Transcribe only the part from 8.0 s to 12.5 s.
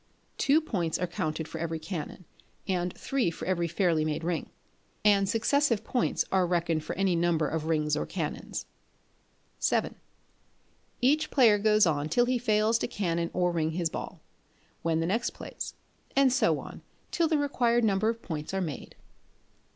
canons. vii. Each player goes on till he